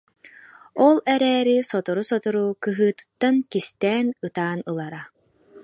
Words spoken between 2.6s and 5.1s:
кыһыытыттан, кистээн ытаан ылара